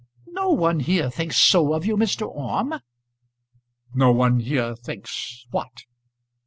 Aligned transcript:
"No 0.31 0.49
one 0.49 0.79
here 0.79 1.11
thinks 1.11 1.37
so 1.37 1.75
of 1.75 1.85
you, 1.85 1.95
Mr. 1.95 2.27
Orme." 2.27 2.79
"No 3.93 4.11
one 4.11 4.39
here 4.39 4.75
thinks 4.75 5.45
what?" 5.51 5.83